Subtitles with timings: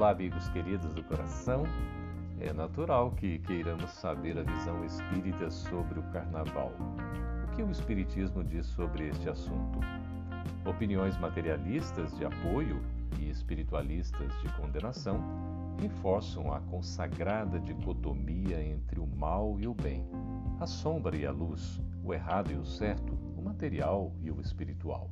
[0.00, 1.64] Olá, amigos queridos do coração.
[2.40, 6.72] É natural que queiramos saber a visão espírita sobre o carnaval.
[7.44, 9.78] O que o Espiritismo diz sobre este assunto?
[10.64, 12.82] Opiniões materialistas de apoio
[13.18, 15.22] e espiritualistas de condenação
[15.78, 20.08] reforçam a consagrada dicotomia entre o mal e o bem,
[20.60, 25.10] a sombra e a luz, o errado e o certo, o material e o espiritual.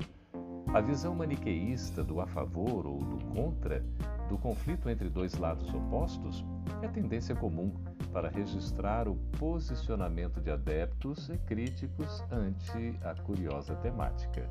[0.72, 3.84] A visão maniqueísta do a favor ou do contra
[4.28, 6.44] do conflito entre dois lados opostos
[6.82, 7.72] é tendência comum
[8.12, 14.48] para registrar o posicionamento de adeptos e críticos ante a curiosa temática.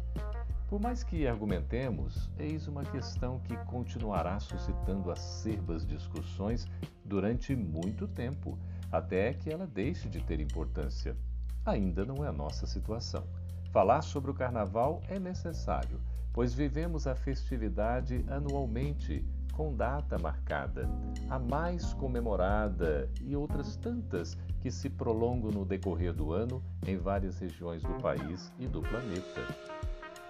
[0.68, 6.68] Por mais que argumentemos, eis uma questão que continuará suscitando acerbas discussões
[7.06, 8.60] durante muito tempo,
[8.92, 11.16] até que ela deixe de ter importância.
[11.66, 13.24] Ainda não é a nossa situação.
[13.72, 16.02] Falar sobre o carnaval é necessário,
[16.34, 19.26] pois vivemos a festividade anualmente,
[19.58, 20.88] com data marcada,
[21.28, 27.40] a mais comemorada e outras tantas que se prolongam no decorrer do ano em várias
[27.40, 29.42] regiões do país e do planeta.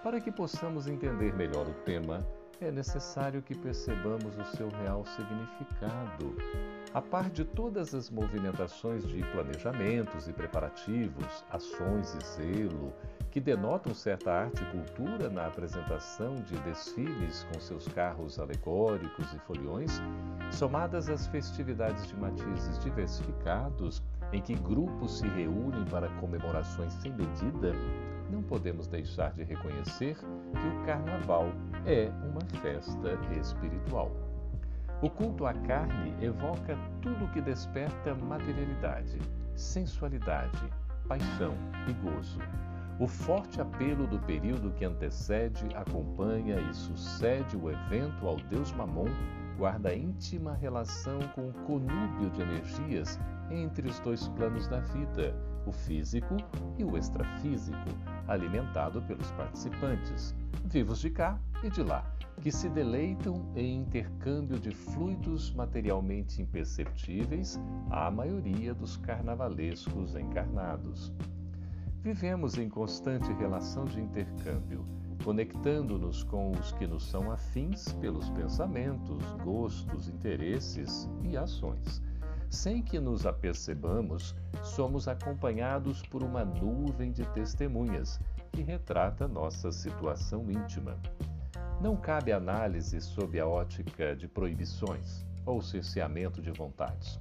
[0.02, 2.26] Para que possamos entender melhor o tema,
[2.58, 6.34] é necessário que percebamos o seu real significado.
[6.94, 12.94] A par de todas as movimentações de planejamentos e preparativos, ações e zelo,
[13.30, 19.38] que denotam certa arte e cultura na apresentação de desfiles com seus carros alegóricos e
[19.40, 20.00] foliões,
[20.50, 27.72] somadas às festividades de matizes diversificados, em que grupos se reúnem para comemorações sem medida,
[28.30, 31.46] não podemos deixar de reconhecer que o Carnaval
[31.86, 34.10] é uma festa espiritual.
[35.00, 39.18] O culto à carne evoca tudo que desperta materialidade,
[39.54, 40.68] sensualidade,
[41.06, 41.54] paixão
[41.88, 42.40] e gozo.
[43.00, 49.06] O forte apelo do período que antecede, acompanha e sucede o evento ao deus Mamon
[49.56, 53.18] guarda íntima relação com o conúbio de energias
[53.50, 55.32] entre os dois planos da vida,
[55.64, 56.36] o físico
[56.76, 57.88] e o extrafísico,
[58.26, 62.04] alimentado pelos participantes, vivos de cá e de lá,
[62.40, 67.60] que se deleitam em intercâmbio de fluidos materialmente imperceptíveis
[67.90, 71.12] à maioria dos carnavalescos encarnados.
[72.08, 74.82] Vivemos em constante relação de intercâmbio,
[75.22, 82.02] conectando-nos com os que nos são afins pelos pensamentos, gostos, interesses e ações.
[82.48, 88.18] Sem que nos apercebamos, somos acompanhados por uma nuvem de testemunhas
[88.52, 90.96] que retrata nossa situação íntima.
[91.78, 97.20] Não cabe análise sob a ótica de proibições ou cerceamento de vontades.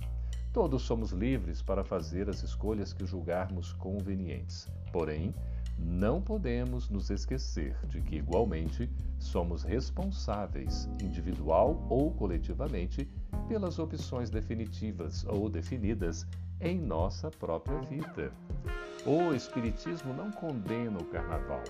[0.57, 4.67] Todos somos livres para fazer as escolhas que julgarmos convenientes.
[4.91, 5.31] Porém,
[5.77, 13.07] não podemos nos esquecer de que, igualmente, somos responsáveis, individual ou coletivamente,
[13.47, 16.25] pelas opções definitivas ou definidas
[16.59, 18.31] em nossa própria vida.
[19.05, 21.63] O Espiritismo não condena o carnaval,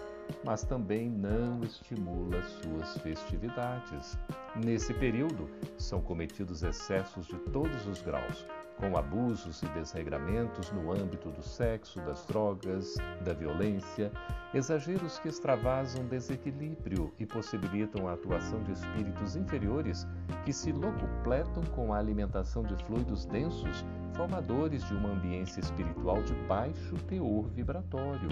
[0.45, 4.17] mas também não estimula suas festividades.
[4.55, 8.45] Nesse período, são cometidos excessos de todos os graus,
[8.77, 14.11] com abusos e desregramentos no âmbito do sexo, das drogas, da violência,
[14.53, 20.07] exageros que extravasam desequilíbrio e possibilitam a atuação de espíritos inferiores
[20.45, 26.33] que se locupletam com a alimentação de fluidos densos, formadores de uma ambiência espiritual de
[26.47, 28.29] baixo teor vibratório.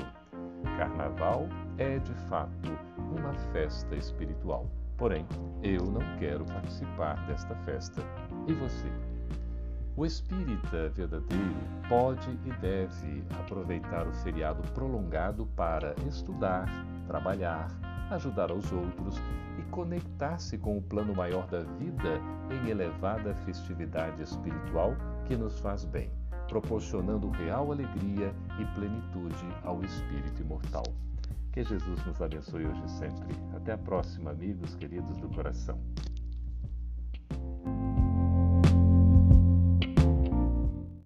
[0.78, 4.70] Carnaval é, de fato, uma festa espiritual.
[4.98, 5.26] Porém,
[5.62, 8.02] eu não quero participar desta festa.
[8.48, 9.15] E você?
[9.98, 11.56] O espírita verdadeiro
[11.88, 16.68] pode e deve aproveitar o feriado prolongado para estudar,
[17.08, 17.68] trabalhar,
[18.12, 19.16] ajudar aos outros
[19.58, 22.20] e conectar-se com o plano maior da vida
[22.52, 24.94] em elevada festividade espiritual
[25.26, 26.12] que nos faz bem,
[26.50, 30.84] proporcionando real alegria e plenitude ao espírito imortal.
[31.54, 33.34] Que Jesus nos abençoe hoje e sempre.
[33.56, 35.80] Até a próxima, amigos queridos do coração.